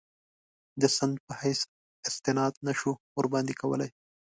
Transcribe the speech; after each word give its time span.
د 0.81 0.83
سند 0.97 1.15
په 1.25 1.33
حیث 1.41 1.59
استناد 2.09 2.53
نه 2.65 2.73
شو 2.79 2.91
ورباندې 3.17 3.53
کولای. 3.61 3.89